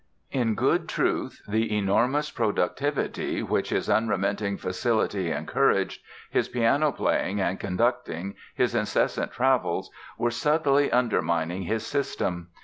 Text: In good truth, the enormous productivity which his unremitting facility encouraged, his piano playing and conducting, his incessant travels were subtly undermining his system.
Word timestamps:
In 0.31 0.55
good 0.55 0.89
truth, 0.89 1.43
the 1.47 1.77
enormous 1.77 2.31
productivity 2.31 3.43
which 3.43 3.69
his 3.69 3.87
unremitting 3.87 4.57
facility 4.57 5.29
encouraged, 5.29 6.01
his 6.31 6.47
piano 6.49 6.91
playing 6.91 7.39
and 7.39 7.59
conducting, 7.59 8.33
his 8.55 8.73
incessant 8.73 9.31
travels 9.31 9.91
were 10.17 10.31
subtly 10.31 10.91
undermining 10.91 11.61
his 11.61 11.85
system. 11.85 12.47